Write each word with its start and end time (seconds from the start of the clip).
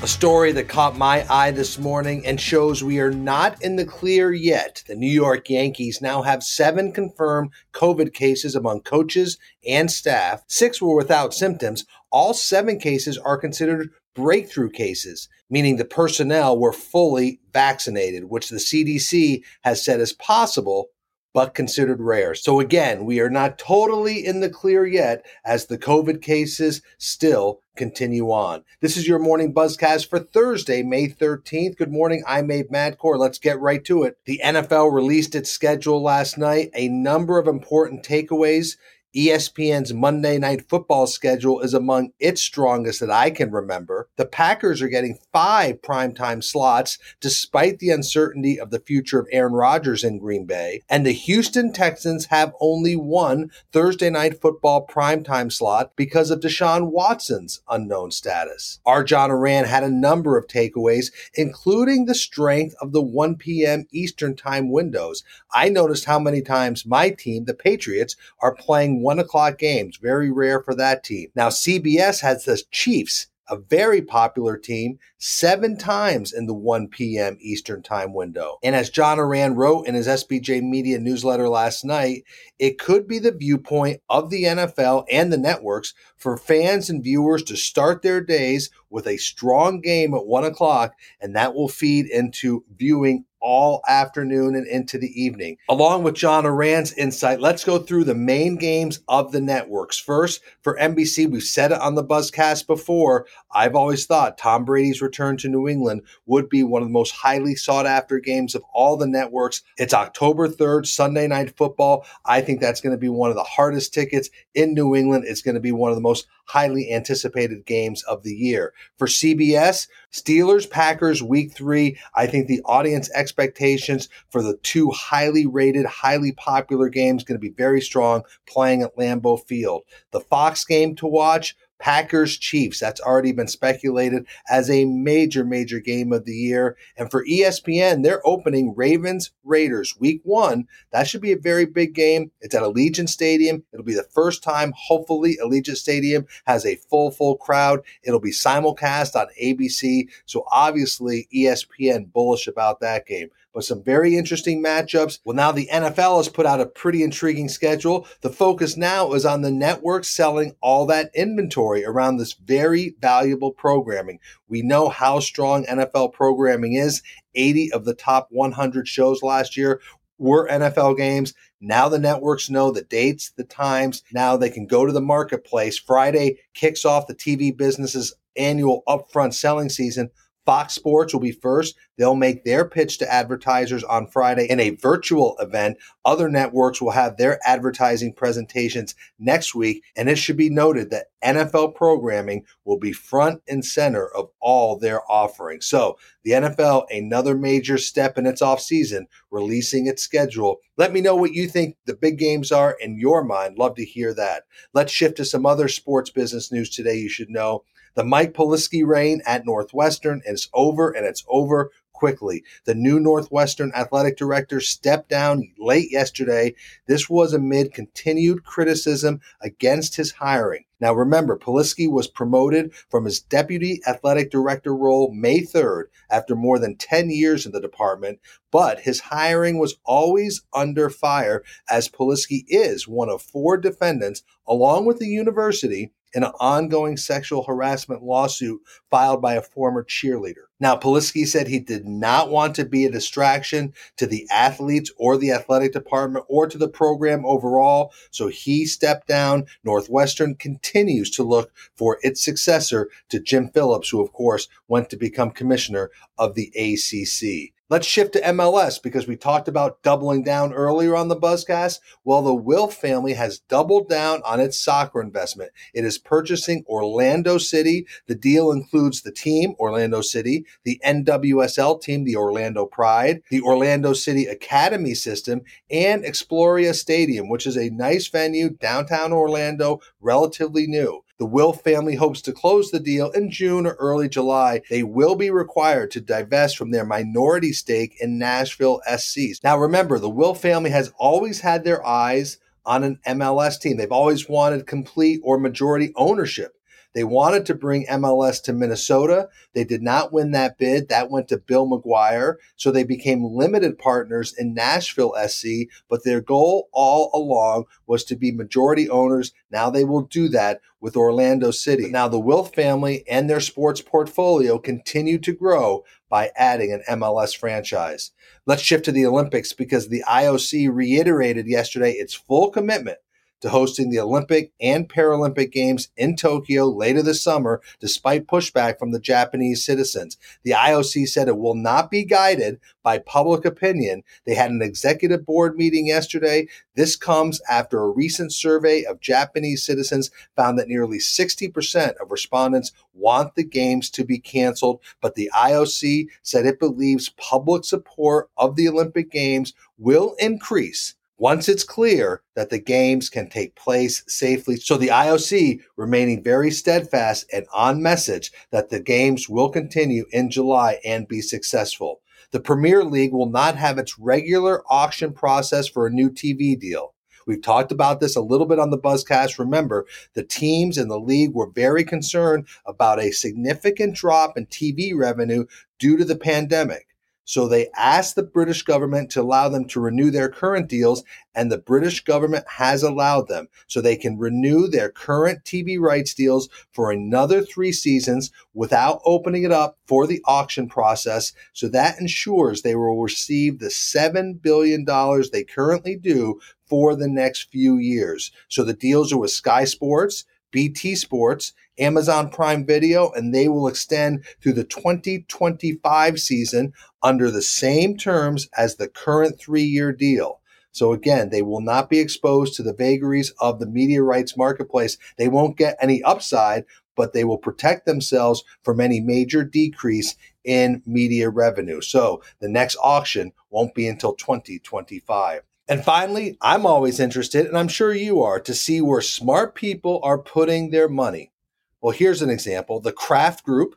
A 0.00 0.06
story 0.06 0.52
that 0.52 0.68
caught 0.68 0.96
my 0.96 1.26
eye 1.28 1.50
this 1.50 1.76
morning 1.76 2.24
and 2.24 2.40
shows 2.40 2.84
we 2.84 3.00
are 3.00 3.10
not 3.10 3.60
in 3.64 3.74
the 3.74 3.84
clear 3.84 4.32
yet. 4.32 4.84
The 4.86 4.94
New 4.94 5.10
York 5.10 5.50
Yankees 5.50 6.00
now 6.00 6.22
have 6.22 6.44
seven 6.44 6.92
confirmed 6.92 7.50
COVID 7.72 8.14
cases 8.14 8.54
among 8.54 8.82
coaches 8.82 9.38
and 9.66 9.90
staff. 9.90 10.44
Six 10.46 10.80
were 10.80 10.94
without 10.94 11.34
symptoms. 11.34 11.84
All 12.12 12.32
seven 12.32 12.78
cases 12.78 13.18
are 13.18 13.36
considered 13.36 13.90
breakthrough 14.14 14.70
cases, 14.70 15.28
meaning 15.50 15.76
the 15.76 15.84
personnel 15.84 16.56
were 16.56 16.72
fully 16.72 17.40
vaccinated, 17.52 18.30
which 18.30 18.50
the 18.50 18.58
CDC 18.58 19.42
has 19.62 19.84
said 19.84 19.98
is 19.98 20.12
possible 20.12 20.90
but 21.32 21.54
considered 21.54 22.00
rare. 22.00 22.34
So 22.34 22.60
again, 22.60 23.04
we 23.04 23.20
are 23.20 23.30
not 23.30 23.58
totally 23.58 24.24
in 24.24 24.40
the 24.40 24.50
clear 24.50 24.86
yet 24.86 25.24
as 25.44 25.66
the 25.66 25.78
COVID 25.78 26.22
cases 26.22 26.82
still 26.98 27.60
continue 27.76 28.30
on. 28.30 28.64
This 28.80 28.96
is 28.96 29.06
your 29.06 29.18
morning 29.18 29.54
buzzcast 29.54 30.08
for 30.08 30.18
Thursday, 30.18 30.82
May 30.82 31.08
13th. 31.08 31.76
Good 31.76 31.92
morning. 31.92 32.24
I'm 32.26 32.50
Abe 32.50 32.70
Madkour. 32.70 33.18
Let's 33.18 33.38
get 33.38 33.60
right 33.60 33.84
to 33.84 34.02
it. 34.02 34.18
The 34.24 34.40
NFL 34.44 34.92
released 34.92 35.34
its 35.34 35.50
schedule 35.50 36.02
last 36.02 36.38
night. 36.38 36.70
A 36.74 36.88
number 36.88 37.38
of 37.38 37.46
important 37.46 38.02
takeaways 38.02 38.76
ESPN's 39.16 39.94
Monday 39.94 40.36
Night 40.36 40.68
Football 40.68 41.06
schedule 41.06 41.60
is 41.60 41.72
among 41.72 42.10
its 42.20 42.42
strongest 42.42 43.00
that 43.00 43.10
I 43.10 43.30
can 43.30 43.50
remember. 43.50 44.08
The 44.16 44.26
Packers 44.26 44.82
are 44.82 44.88
getting 44.88 45.18
five 45.32 45.80
primetime 45.80 46.44
slots 46.44 46.98
despite 47.18 47.78
the 47.78 47.88
uncertainty 47.88 48.60
of 48.60 48.70
the 48.70 48.80
future 48.80 49.18
of 49.18 49.26
Aaron 49.32 49.54
Rodgers 49.54 50.04
in 50.04 50.18
Green 50.18 50.44
Bay. 50.44 50.82
And 50.90 51.06
the 51.06 51.12
Houston 51.12 51.72
Texans 51.72 52.26
have 52.26 52.52
only 52.60 52.96
one 52.96 53.50
Thursday 53.72 54.10
Night 54.10 54.42
Football 54.42 54.86
primetime 54.86 55.50
slot 55.50 55.92
because 55.96 56.30
of 56.30 56.40
Deshaun 56.40 56.90
Watson's 56.90 57.62
unknown 57.68 58.10
status. 58.10 58.78
Our 58.84 59.04
John 59.04 59.30
Ourand 59.30 59.66
had 59.66 59.84
a 59.84 59.90
number 59.90 60.36
of 60.36 60.46
takeaways, 60.46 61.12
including 61.32 62.04
the 62.04 62.14
strength 62.14 62.74
of 62.80 62.92
the 62.92 63.02
1 63.02 63.36
p.m. 63.36 63.86
Eastern 63.90 64.36
time 64.36 64.70
windows. 64.70 65.24
I 65.52 65.70
noticed 65.70 66.04
how 66.04 66.18
many 66.18 66.42
times 66.42 66.84
my 66.84 67.08
team, 67.08 67.46
the 67.46 67.54
Patriots, 67.54 68.14
are 68.40 68.54
playing 68.54 68.97
one 69.02 69.18
o'clock 69.18 69.58
games. 69.58 69.96
Very 69.96 70.30
rare 70.30 70.60
for 70.62 70.74
that 70.74 71.04
team. 71.04 71.30
Now, 71.34 71.48
CBS 71.48 72.20
has 72.20 72.44
the 72.44 72.62
Chiefs, 72.70 73.28
a 73.50 73.56
very 73.56 74.02
popular 74.02 74.56
team, 74.56 74.98
seven 75.18 75.76
times 75.76 76.32
in 76.32 76.46
the 76.46 76.54
1 76.54 76.88
p.m. 76.88 77.36
Eastern 77.40 77.82
time 77.82 78.12
window. 78.12 78.58
And 78.62 78.76
as 78.76 78.90
John 78.90 79.18
Ourand 79.18 79.56
wrote 79.56 79.86
in 79.86 79.94
his 79.94 80.06
SBJ 80.06 80.62
Media 80.62 80.98
newsletter 80.98 81.48
last 81.48 81.84
night, 81.84 82.24
it 82.58 82.78
could 82.78 83.08
be 83.08 83.18
the 83.18 83.32
viewpoint 83.32 84.02
of 84.08 84.30
the 84.30 84.44
NFL 84.44 85.06
and 85.10 85.32
the 85.32 85.38
networks 85.38 85.94
for 86.16 86.36
fans 86.36 86.90
and 86.90 87.02
viewers 87.02 87.42
to 87.44 87.56
start 87.56 88.02
their 88.02 88.20
days 88.20 88.70
with 88.90 89.06
a 89.06 89.16
strong 89.16 89.80
game 89.80 90.14
at 90.14 90.26
one 90.26 90.44
o'clock, 90.44 90.94
and 91.20 91.34
that 91.34 91.54
will 91.54 91.68
feed 91.68 92.06
into 92.06 92.64
viewing 92.76 93.24
all 93.40 93.82
afternoon 93.88 94.54
and 94.54 94.66
into 94.66 94.98
the 94.98 95.10
evening. 95.20 95.56
Along 95.68 96.02
with 96.02 96.14
John 96.14 96.46
Ourand's 96.46 96.92
insight, 96.92 97.40
let's 97.40 97.64
go 97.64 97.78
through 97.78 98.04
the 98.04 98.14
main 98.14 98.56
games 98.56 99.00
of 99.08 99.32
the 99.32 99.40
networks. 99.40 99.98
First, 99.98 100.40
for 100.62 100.76
NBC, 100.78 101.30
we've 101.30 101.42
said 101.42 101.72
it 101.72 101.80
on 101.80 101.94
the 101.94 102.04
Buzzcast 102.04 102.66
before. 102.66 103.26
I've 103.52 103.74
always 103.74 104.06
thought 104.06 104.38
Tom 104.38 104.64
Brady's 104.64 105.02
return 105.02 105.36
to 105.38 105.48
New 105.48 105.68
England 105.68 106.02
would 106.26 106.48
be 106.48 106.62
one 106.62 106.82
of 106.82 106.88
the 106.88 106.92
most 106.92 107.12
highly 107.12 107.54
sought 107.54 107.86
after 107.86 108.18
games 108.18 108.54
of 108.54 108.62
all 108.72 108.96
the 108.96 109.06
networks. 109.06 109.62
It's 109.76 109.94
October 109.94 110.48
3rd, 110.48 110.86
Sunday 110.86 111.26
night 111.26 111.56
football. 111.56 112.06
I 112.24 112.40
think 112.40 112.60
that's 112.60 112.80
going 112.80 112.94
to 112.94 112.98
be 112.98 113.08
one 113.08 113.30
of 113.30 113.36
the 113.36 113.44
hardest 113.44 113.94
tickets 113.94 114.30
in 114.54 114.74
New 114.74 114.94
England. 114.94 115.24
It's 115.26 115.42
going 115.42 115.54
to 115.54 115.60
be 115.60 115.72
one 115.72 115.90
of 115.90 115.96
the 115.96 116.02
most 116.02 116.26
highly 116.44 116.92
anticipated 116.92 117.66
games 117.66 118.02
of 118.04 118.22
the 118.22 118.34
year. 118.34 118.72
For 118.96 119.06
CBS, 119.06 119.86
Steelers, 120.12 120.68
Packers, 120.68 121.22
week 121.22 121.52
three. 121.52 121.98
I 122.14 122.26
think 122.26 122.46
the 122.46 122.62
audience 122.64 123.10
expectations 123.28 124.08
for 124.30 124.42
the 124.42 124.56
two 124.62 124.90
highly 124.90 125.46
rated, 125.46 125.84
highly 125.84 126.32
popular 126.32 126.88
games 126.88 127.24
going 127.24 127.38
to 127.38 127.38
be 127.38 127.54
very 127.54 127.80
strong 127.82 128.22
playing 128.46 128.82
at 128.82 128.96
Lambeau 128.96 129.36
Field. 129.46 129.82
The 130.12 130.20
Fox 130.20 130.64
game 130.64 130.96
to 130.96 131.06
watch, 131.06 131.54
Packers 131.78 132.36
Chiefs. 132.36 132.80
That's 132.80 133.00
already 133.00 133.32
been 133.32 133.48
speculated 133.48 134.26
as 134.50 134.70
a 134.70 134.84
major, 134.84 135.44
major 135.44 135.80
game 135.80 136.12
of 136.12 136.24
the 136.24 136.34
year. 136.34 136.76
And 136.96 137.10
for 137.10 137.24
ESPN, 137.24 138.02
they're 138.02 138.26
opening 138.26 138.74
Ravens 138.74 139.30
Raiders 139.44 139.96
week 139.98 140.20
one. 140.24 140.66
That 140.92 141.06
should 141.06 141.20
be 141.20 141.32
a 141.32 141.38
very 141.38 141.66
big 141.66 141.94
game. 141.94 142.30
It's 142.40 142.54
at 142.54 142.62
Allegiant 142.62 143.08
Stadium. 143.08 143.64
It'll 143.72 143.84
be 143.84 143.94
the 143.94 144.02
first 144.02 144.42
time, 144.42 144.72
hopefully, 144.76 145.38
Allegiant 145.42 145.76
Stadium 145.76 146.26
has 146.46 146.66
a 146.66 146.76
full, 146.76 147.10
full 147.10 147.36
crowd. 147.36 147.80
It'll 148.02 148.20
be 148.20 148.32
simulcast 148.32 149.14
on 149.14 149.28
ABC. 149.40 150.08
So 150.26 150.44
obviously, 150.50 151.28
ESPN 151.34 152.12
bullish 152.12 152.46
about 152.46 152.80
that 152.80 153.06
game 153.06 153.30
but 153.58 153.64
some 153.64 153.82
very 153.82 154.16
interesting 154.16 154.62
matchups. 154.62 155.18
Well, 155.24 155.34
now 155.34 155.50
the 155.50 155.66
NFL 155.66 156.18
has 156.18 156.28
put 156.28 156.46
out 156.46 156.60
a 156.60 156.66
pretty 156.66 157.02
intriguing 157.02 157.48
schedule. 157.48 158.06
The 158.20 158.30
focus 158.30 158.76
now 158.76 159.14
is 159.14 159.26
on 159.26 159.42
the 159.42 159.50
network 159.50 160.04
selling 160.04 160.54
all 160.60 160.86
that 160.86 161.10
inventory 161.12 161.84
around 161.84 162.18
this 162.18 162.34
very 162.34 162.94
valuable 163.00 163.50
programming. 163.50 164.20
We 164.46 164.62
know 164.62 164.88
how 164.88 165.18
strong 165.18 165.64
NFL 165.64 166.12
programming 166.12 166.74
is. 166.74 167.02
80 167.34 167.72
of 167.72 167.84
the 167.84 167.94
top 167.94 168.28
100 168.30 168.86
shows 168.86 169.24
last 169.24 169.56
year 169.56 169.80
were 170.18 170.46
NFL 170.46 170.96
games. 170.96 171.34
Now 171.60 171.88
the 171.88 171.98
networks 171.98 172.48
know 172.48 172.70
the 172.70 172.82
dates, 172.82 173.32
the 173.36 173.42
times. 173.42 174.04
Now 174.12 174.36
they 174.36 174.50
can 174.50 174.68
go 174.68 174.86
to 174.86 174.92
the 174.92 175.00
marketplace. 175.00 175.80
Friday 175.80 176.38
kicks 176.54 176.84
off 176.84 177.08
the 177.08 177.14
TV 177.16 177.56
business's 177.56 178.14
annual 178.36 178.84
upfront 178.86 179.34
selling 179.34 179.68
season. 179.68 180.10
Fox 180.48 180.72
Sports 180.72 181.12
will 181.12 181.20
be 181.20 181.30
first. 181.30 181.76
They'll 181.98 182.14
make 182.14 182.42
their 182.42 182.64
pitch 182.64 182.96
to 182.98 183.12
advertisers 183.12 183.84
on 183.84 184.06
Friday 184.06 184.46
in 184.48 184.58
a 184.60 184.70
virtual 184.70 185.36
event. 185.40 185.76
Other 186.06 186.30
networks 186.30 186.80
will 186.80 186.92
have 186.92 187.18
their 187.18 187.38
advertising 187.46 188.14
presentations 188.14 188.94
next 189.18 189.54
week. 189.54 189.84
And 189.94 190.08
it 190.08 190.16
should 190.16 190.38
be 190.38 190.48
noted 190.48 190.88
that 190.88 191.08
NFL 191.22 191.74
programming 191.74 192.46
will 192.64 192.78
be 192.78 192.92
front 192.92 193.42
and 193.46 193.62
center 193.62 194.08
of 194.16 194.30
all 194.40 194.78
their 194.78 195.02
offerings. 195.12 195.66
So 195.66 195.98
the 196.24 196.30
NFL, 196.30 196.86
another 196.88 197.36
major 197.36 197.76
step 197.76 198.16
in 198.16 198.24
its 198.24 198.40
offseason, 198.40 199.02
releasing 199.30 199.86
its 199.86 200.02
schedule. 200.02 200.60
Let 200.78 200.94
me 200.94 201.02
know 201.02 201.14
what 201.14 201.34
you 201.34 201.46
think 201.46 201.76
the 201.84 201.92
big 201.92 202.18
games 202.18 202.50
are 202.52 202.74
in 202.80 202.98
your 202.98 203.22
mind. 203.22 203.58
Love 203.58 203.74
to 203.74 203.84
hear 203.84 204.14
that. 204.14 204.44
Let's 204.72 204.92
shift 204.92 205.18
to 205.18 205.26
some 205.26 205.44
other 205.44 205.68
sports 205.68 206.08
business 206.08 206.50
news 206.50 206.70
today 206.70 206.96
you 206.96 207.10
should 207.10 207.28
know. 207.28 207.64
The 207.98 208.04
Mike 208.04 208.32
Polisky 208.32 208.86
reign 208.86 209.22
at 209.26 209.44
Northwestern 209.44 210.22
is 210.24 210.48
over, 210.54 210.88
and 210.88 211.04
it's 211.04 211.24
over 211.26 211.72
quickly. 211.92 212.44
The 212.64 212.76
new 212.76 213.00
Northwestern 213.00 213.72
athletic 213.74 214.16
director 214.16 214.60
stepped 214.60 215.08
down 215.08 215.52
late 215.58 215.90
yesterday. 215.90 216.54
This 216.86 217.10
was 217.10 217.32
amid 217.32 217.74
continued 217.74 218.44
criticism 218.44 219.20
against 219.40 219.96
his 219.96 220.12
hiring. 220.12 220.62
Now 220.78 220.92
remember, 220.92 221.36
Polisky 221.36 221.90
was 221.90 222.06
promoted 222.06 222.72
from 222.88 223.04
his 223.04 223.18
deputy 223.18 223.80
athletic 223.84 224.30
director 224.30 224.76
role 224.76 225.12
May 225.12 225.40
3rd 225.40 225.86
after 226.08 226.36
more 226.36 226.60
than 226.60 226.76
10 226.76 227.10
years 227.10 227.46
in 227.46 227.50
the 227.50 227.60
department, 227.60 228.20
but 228.52 228.78
his 228.78 229.00
hiring 229.00 229.58
was 229.58 229.74
always 229.84 230.42
under 230.52 230.88
fire 230.88 231.42
as 231.68 231.88
Polisky 231.88 232.44
is 232.46 232.86
one 232.86 233.08
of 233.08 233.22
four 233.22 233.56
defendants 233.56 234.22
along 234.46 234.86
with 234.86 235.00
the 235.00 235.08
university 235.08 235.90
in 236.14 236.22
an 236.22 236.32
ongoing 236.40 236.96
sexual 236.96 237.44
harassment 237.44 238.02
lawsuit 238.02 238.60
filed 238.90 239.20
by 239.20 239.34
a 239.34 239.42
former 239.42 239.84
cheerleader. 239.84 240.46
Now, 240.60 240.76
Polisky 240.76 241.26
said 241.26 241.46
he 241.46 241.60
did 241.60 241.86
not 241.86 242.30
want 242.30 242.54
to 242.56 242.64
be 242.64 242.84
a 242.84 242.90
distraction 242.90 243.72
to 243.96 244.06
the 244.06 244.26
athletes 244.30 244.90
or 244.96 245.16
the 245.16 245.30
athletic 245.30 245.72
department 245.72 246.24
or 246.28 246.48
to 246.48 246.58
the 246.58 246.68
program 246.68 247.24
overall, 247.24 247.92
so 248.10 248.28
he 248.28 248.66
stepped 248.66 249.06
down. 249.06 249.46
Northwestern 249.62 250.34
continues 250.34 251.10
to 251.10 251.22
look 251.22 251.52
for 251.74 251.98
its 252.02 252.24
successor 252.24 252.88
to 253.10 253.20
Jim 253.20 253.48
Phillips, 253.48 253.90
who, 253.90 254.02
of 254.02 254.12
course, 254.12 254.48
went 254.66 254.90
to 254.90 254.96
become 254.96 255.30
commissioner 255.30 255.90
of 256.18 256.34
the 256.34 256.50
ACC. 256.56 257.52
Let's 257.70 257.86
shift 257.86 258.14
to 258.14 258.22
MLS 258.22 258.82
because 258.82 259.06
we 259.06 259.14
talked 259.14 259.46
about 259.46 259.82
doubling 259.82 260.22
down 260.22 260.54
earlier 260.54 260.96
on 260.96 261.08
the 261.08 261.16
Buzzcast. 261.16 261.80
Well, 262.02 262.22
the 262.22 262.34
Wilf 262.34 262.74
family 262.74 263.12
has 263.12 263.40
doubled 263.40 263.90
down 263.90 264.22
on 264.24 264.40
its 264.40 264.58
soccer 264.58 265.02
investment. 265.02 265.52
It 265.74 265.84
is 265.84 265.98
purchasing 265.98 266.64
Orlando 266.66 267.36
City. 267.36 267.86
The 268.06 268.14
deal 268.14 268.50
includes 268.50 269.02
the 269.02 269.12
team, 269.12 269.54
Orlando 269.58 270.00
City, 270.00 270.46
the 270.64 270.80
NWSL 270.82 271.82
team, 271.82 272.04
the 272.04 272.16
Orlando 272.16 272.64
Pride, 272.64 273.20
the 273.28 273.42
Orlando 273.42 273.92
City 273.92 274.24
Academy 274.24 274.94
system, 274.94 275.42
and 275.70 276.04
Exploria 276.04 276.74
Stadium, 276.74 277.28
which 277.28 277.46
is 277.46 277.58
a 277.58 277.68
nice 277.68 278.08
venue 278.08 278.48
downtown 278.48 279.12
Orlando, 279.12 279.80
relatively 280.00 280.66
new. 280.66 281.04
The 281.18 281.26
Wilf 281.26 281.62
family 281.62 281.96
hopes 281.96 282.22
to 282.22 282.32
close 282.32 282.70
the 282.70 282.78
deal 282.78 283.10
in 283.10 283.28
June 283.30 283.66
or 283.66 283.72
early 283.80 284.08
July. 284.08 284.62
They 284.70 284.84
will 284.84 285.16
be 285.16 285.30
required 285.30 285.90
to 285.92 286.00
divest 286.00 286.56
from 286.56 286.70
their 286.70 286.86
minority 286.86 287.52
stake 287.52 287.96
in 288.00 288.18
Nashville 288.18 288.80
SCs. 288.88 289.42
Now, 289.42 289.58
remember, 289.58 289.98
the 289.98 290.08
Wilf 290.08 290.40
family 290.40 290.70
has 290.70 290.92
always 290.96 291.40
had 291.40 291.64
their 291.64 291.84
eyes 291.84 292.38
on 292.64 292.84
an 292.84 293.00
MLS 293.04 293.58
team. 293.58 293.76
They've 293.78 293.90
always 293.90 294.28
wanted 294.28 294.68
complete 294.68 295.20
or 295.24 295.38
majority 295.38 295.92
ownership. 295.96 296.54
They 296.98 297.04
wanted 297.04 297.46
to 297.46 297.54
bring 297.54 297.86
MLS 297.86 298.42
to 298.42 298.52
Minnesota. 298.52 299.28
They 299.54 299.62
did 299.62 299.82
not 299.82 300.12
win 300.12 300.32
that 300.32 300.58
bid. 300.58 300.88
That 300.88 301.12
went 301.12 301.28
to 301.28 301.38
Bill 301.38 301.64
McGuire. 301.64 302.38
So 302.56 302.72
they 302.72 302.82
became 302.82 303.22
limited 303.22 303.78
partners 303.78 304.34
in 304.36 304.52
Nashville 304.52 305.14
SC, 305.28 305.68
but 305.88 306.02
their 306.02 306.20
goal 306.20 306.68
all 306.72 307.12
along 307.14 307.66
was 307.86 308.02
to 308.06 308.16
be 308.16 308.32
majority 308.32 308.90
owners. 308.90 309.32
Now 309.48 309.70
they 309.70 309.84
will 309.84 310.00
do 310.02 310.28
that 310.30 310.60
with 310.80 310.96
Orlando 310.96 311.52
City. 311.52 311.88
Now 311.88 312.08
the 312.08 312.18
Wilf 312.18 312.52
family 312.52 313.04
and 313.08 313.30
their 313.30 313.38
sports 313.38 313.80
portfolio 313.80 314.58
continue 314.58 315.18
to 315.18 315.32
grow 315.32 315.84
by 316.08 316.32
adding 316.34 316.72
an 316.72 316.82
MLS 316.98 317.38
franchise. 317.38 318.10
Let's 318.44 318.62
shift 318.62 318.84
to 318.86 318.92
the 318.92 319.06
Olympics 319.06 319.52
because 319.52 319.86
the 319.86 320.02
IOC 320.08 320.68
reiterated 320.74 321.46
yesterday 321.46 321.92
its 321.92 322.14
full 322.14 322.50
commitment 322.50 322.98
to 323.40 323.48
hosting 323.48 323.90
the 323.90 324.00
Olympic 324.00 324.52
and 324.60 324.88
Paralympic 324.88 325.52
Games 325.52 325.88
in 325.96 326.16
Tokyo 326.16 326.66
later 326.66 327.02
this 327.02 327.22
summer, 327.22 327.60
despite 327.80 328.26
pushback 328.26 328.78
from 328.78 328.92
the 328.92 329.00
Japanese 329.00 329.64
citizens. 329.64 330.16
The 330.42 330.52
IOC 330.52 331.08
said 331.08 331.28
it 331.28 331.38
will 331.38 331.54
not 331.54 331.90
be 331.90 332.04
guided 332.04 332.60
by 332.82 332.98
public 332.98 333.44
opinion. 333.44 334.02
They 334.24 334.34
had 334.34 334.50
an 334.50 334.62
executive 334.62 335.26
board 335.26 335.56
meeting 335.56 335.86
yesterday. 335.86 336.48
This 336.74 336.96
comes 336.96 337.40
after 337.48 337.80
a 337.80 337.90
recent 337.90 338.32
survey 338.32 338.84
of 338.84 339.00
Japanese 339.00 339.64
citizens 339.64 340.10
found 340.36 340.58
that 340.58 340.68
nearly 340.68 340.98
60% 340.98 341.94
of 342.00 342.10
respondents 342.10 342.72
want 342.94 343.34
the 343.34 343.44
games 343.44 343.90
to 343.90 344.04
be 344.04 344.18
canceled, 344.18 344.80
but 345.00 345.14
the 345.14 345.30
IOC 345.34 346.08
said 346.22 346.46
it 346.46 346.58
believes 346.58 347.10
public 347.10 347.64
support 347.64 348.28
of 348.36 348.56
the 348.56 348.68
Olympic 348.68 349.10
Games 349.10 349.54
will 349.78 350.14
increase 350.18 350.94
once 351.18 351.48
it's 351.48 351.64
clear 351.64 352.22
that 352.36 352.48
the 352.48 352.60
games 352.60 353.10
can 353.10 353.28
take 353.28 353.56
place 353.56 354.04
safely. 354.06 354.56
So 354.56 354.76
the 354.76 354.88
IOC 354.88 355.60
remaining 355.76 356.22
very 356.22 356.50
steadfast 356.50 357.26
and 357.32 357.46
on 357.52 357.82
message 357.82 358.30
that 358.52 358.70
the 358.70 358.80
games 358.80 359.28
will 359.28 359.50
continue 359.50 360.06
in 360.12 360.30
July 360.30 360.78
and 360.84 361.08
be 361.08 361.20
successful. 361.20 362.00
The 362.30 362.40
Premier 362.40 362.84
League 362.84 363.12
will 363.12 363.28
not 363.28 363.56
have 363.56 363.78
its 363.78 363.98
regular 363.98 364.62
auction 364.70 365.12
process 365.12 365.66
for 365.66 365.86
a 365.86 365.90
new 365.90 366.08
TV 366.08 366.58
deal. 366.58 366.94
We've 367.26 367.42
talked 367.42 367.72
about 367.72 368.00
this 368.00 368.16
a 368.16 368.22
little 368.22 368.46
bit 368.46 368.58
on 368.58 368.70
the 368.70 368.78
Buzzcast. 368.78 369.38
Remember, 369.38 369.86
the 370.14 370.22
teams 370.22 370.78
in 370.78 370.88
the 370.88 371.00
league 371.00 371.34
were 371.34 371.50
very 371.50 371.84
concerned 371.84 372.46
about 372.64 373.00
a 373.00 373.10
significant 373.10 373.96
drop 373.96 374.38
in 374.38 374.46
TV 374.46 374.92
revenue 374.96 375.44
due 375.78 375.96
to 375.98 376.04
the 376.04 376.16
pandemic. 376.16 376.86
So 377.28 377.46
they 377.46 377.68
asked 377.76 378.14
the 378.14 378.22
British 378.22 378.62
government 378.62 379.10
to 379.10 379.20
allow 379.20 379.50
them 379.50 379.66
to 379.66 379.80
renew 379.80 380.10
their 380.10 380.30
current 380.30 380.66
deals, 380.66 381.04
and 381.34 381.52
the 381.52 381.58
British 381.58 382.02
government 382.02 382.46
has 382.48 382.82
allowed 382.82 383.28
them. 383.28 383.48
So 383.66 383.82
they 383.82 383.96
can 383.96 384.16
renew 384.16 384.66
their 384.66 384.88
current 384.88 385.44
TV 385.44 385.78
rights 385.78 386.14
deals 386.14 386.48
for 386.72 386.90
another 386.90 387.42
three 387.42 387.70
seasons 387.70 388.32
without 388.54 389.02
opening 389.04 389.42
it 389.42 389.52
up 389.52 389.76
for 389.86 390.06
the 390.06 390.22
auction 390.24 390.70
process. 390.70 391.34
So 391.52 391.68
that 391.68 392.00
ensures 392.00 392.62
they 392.62 392.74
will 392.74 393.02
receive 393.02 393.58
the 393.58 393.66
$7 393.66 394.40
billion 394.40 394.86
they 395.30 395.44
currently 395.44 395.96
do 395.96 396.40
for 396.64 396.96
the 396.96 397.08
next 397.08 397.50
few 397.50 397.76
years. 397.76 398.32
So 398.48 398.64
the 398.64 398.72
deals 398.72 399.12
are 399.12 399.18
with 399.18 399.32
Sky 399.32 399.64
Sports, 399.64 400.24
BT 400.50 400.94
Sports, 400.94 401.52
Amazon 401.78 402.30
Prime 402.30 402.64
Video, 402.66 403.10
and 403.12 403.34
they 403.34 403.48
will 403.48 403.68
extend 403.68 404.24
through 404.42 404.54
the 404.54 404.64
2025 404.64 406.18
season 406.18 406.72
under 407.02 407.30
the 407.30 407.42
same 407.42 407.96
terms 407.96 408.48
as 408.56 408.76
the 408.76 408.88
current 408.88 409.38
three 409.38 409.62
year 409.62 409.92
deal. 409.92 410.40
So 410.72 410.92
again, 410.92 411.30
they 411.30 411.42
will 411.42 411.60
not 411.60 411.90
be 411.90 411.98
exposed 411.98 412.54
to 412.54 412.62
the 412.62 412.74
vagaries 412.74 413.32
of 413.40 413.58
the 413.58 413.66
media 413.66 414.02
rights 414.02 414.36
marketplace. 414.36 414.96
They 415.16 415.28
won't 415.28 415.56
get 415.56 415.76
any 415.80 416.02
upside, 416.02 416.64
but 416.94 417.12
they 417.12 417.24
will 417.24 417.38
protect 417.38 417.86
themselves 417.86 418.44
from 418.62 418.80
any 418.80 419.00
major 419.00 419.44
decrease 419.44 420.14
in 420.44 420.82
media 420.86 421.30
revenue. 421.30 421.80
So 421.80 422.22
the 422.40 422.48
next 422.48 422.76
auction 422.82 423.32
won't 423.50 423.74
be 423.74 423.88
until 423.88 424.14
2025. 424.14 425.42
And 425.68 425.84
finally, 425.84 426.38
I'm 426.40 426.64
always 426.64 426.98
interested, 426.98 427.46
and 427.46 427.56
I'm 427.56 427.68
sure 427.68 427.92
you 427.92 428.22
are, 428.22 428.40
to 428.40 428.54
see 428.54 428.80
where 428.80 429.02
smart 429.02 429.54
people 429.54 430.00
are 430.02 430.18
putting 430.18 430.70
their 430.70 430.88
money. 430.88 431.30
Well, 431.80 431.92
here's 431.92 432.22
an 432.22 432.30
example 432.30 432.80
the 432.80 432.92
Kraft 432.92 433.44
Group, 433.44 433.76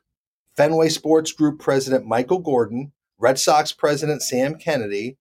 Fenway 0.57 0.89
Sports 0.89 1.31
Group 1.31 1.59
President 1.59 2.06
Michael 2.06 2.39
Gordon, 2.39 2.94
Red 3.19 3.38
Sox 3.38 3.71
President 3.71 4.24
Sam 4.24 4.56
Kennedy, 4.56 5.18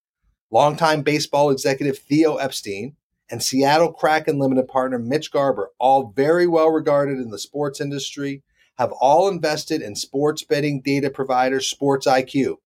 longtime 0.50 1.03
baseball 1.03 1.50
executive 1.50 1.99
Theo 1.99 2.37
Epstein, 2.37 2.97
and 3.31 3.43
Seattle 3.43 3.93
Kraken 3.93 4.38
Limited 4.38 4.67
partner 4.67 4.99
Mitch 4.99 5.31
Garber, 5.31 5.71
all 5.79 6.12
very 6.17 6.47
well 6.47 6.71
regarded 6.71 7.19
in 7.19 7.31
the 7.31 7.38
sports 7.38 7.82
industry, 7.82 8.43
have 8.79 8.93
all 8.93 9.29
invested 9.29 9.83
in 9.83 9.94
sports 9.94 10.43
betting 10.43 10.81
data 10.81 11.11
provider 11.11 11.61
Sports 11.61 12.06
IQ. 12.06 12.56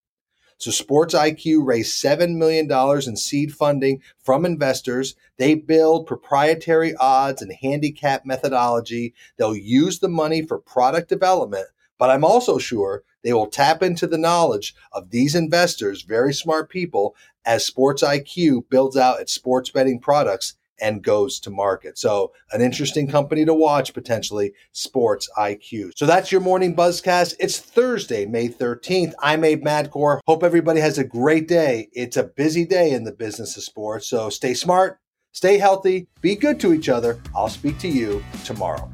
So 0.59 0.71
Sports 0.71 1.15
IQ 1.15 1.67
raised 1.67 2.03
$7 2.03 2.37
million 2.37 2.71
in 3.06 3.17
seed 3.17 3.53
funding 3.53 4.03
from 4.19 4.47
investors. 4.47 5.15
They 5.37 5.55
build 5.55 6.06
proprietary 6.06 6.95
odds 6.97 7.43
and 7.43 7.53
handicap 7.53 8.25
methodology. 8.25 9.15
They'll 9.37 9.56
use 9.56 9.99
the 9.99 10.09
money 10.09 10.43
for 10.43 10.59
product 10.59 11.09
development, 11.09 11.67
but 11.99 12.11
I'm 12.11 12.25
also 12.25 12.59
sure 12.59 13.03
they 13.23 13.33
will 13.33 13.47
tap 13.47 13.83
into 13.83 14.06
the 14.06 14.19
knowledge 14.19 14.75
of 14.93 15.11
these 15.11 15.35
investors, 15.35 16.03
very 16.03 16.33
smart 16.33 16.71
people, 16.71 17.17
as 17.45 17.67
Sports 17.67 18.03
IQ 18.03 18.69
builds 18.71 18.97
out 18.97 19.21
its 19.21 19.33
sports 19.33 19.71
betting 19.71 19.99
products 19.99 20.55
and 20.81 21.03
goes 21.03 21.41
to 21.41 21.50
market. 21.50 21.99
So, 21.99 22.32
an 22.53 22.61
interesting 22.61 23.06
company 23.09 23.44
to 23.44 23.55
watch 23.55 23.94
potentially, 23.94 24.53
Sports 24.73 25.29
IQ. 25.39 25.93
So, 25.96 26.06
that's 26.06 26.32
your 26.32 26.41
morning 26.41 26.75
buzzcast. 26.75 27.34
It's 27.39 27.58
Thursday, 27.58 28.27
May 28.27 28.48
13th. 28.48 29.13
I'm 29.20 29.44
Abe 29.44 29.63
Madkour. 29.63 30.20
Hope 30.27 30.43
everybody 30.43 30.81
has 30.81 30.98
a 30.98 31.05
great 31.05 31.48
day. 31.48 31.89
It's 31.93 32.17
a 32.17 32.25
busy 32.25 32.65
day 32.65 32.93
in 32.93 33.05
the 33.05 33.13
business 33.13 33.56
of 33.56 33.63
sports. 33.63 34.08
So, 34.08 34.31
stay 34.31 34.55
smart, 34.55 34.98
stay 35.32 35.58
healthy, 35.58 36.08
be 36.20 36.37
good 36.37 36.58
to 36.60 36.72
each 36.72 36.89
other. 36.89 37.20
I'll 37.34 37.48
speak 37.48 37.79
to 37.79 37.89
you 37.89 38.25
tomorrow. 38.44 38.91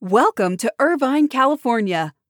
Welcome 0.00 0.56
to 0.56 0.72
Irvine, 0.80 1.28
California 1.28 2.12